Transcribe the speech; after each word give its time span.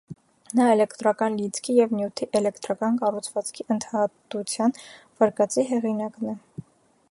Նա 0.59 0.69
էլեկտրական 0.75 1.35
լիցքի 1.41 1.75
և 1.79 1.93
նյութի 1.97 2.27
էլեկտրական 2.39 2.97
կառուցվածքի 3.03 3.67
ընդհատության 3.75 4.75
վարկածի 5.21 5.67
հեղինակն 5.73 6.33
է։ 6.33 6.37